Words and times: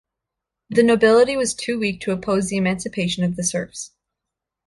The 0.71 0.81
nobility 0.81 1.37
was 1.37 1.53
too 1.53 1.77
weak 1.77 2.01
to 2.01 2.11
oppose 2.11 2.49
the 2.49 2.57
emancipation 2.57 3.23
of 3.23 3.35
the 3.35 3.43
serfs. 3.43 3.91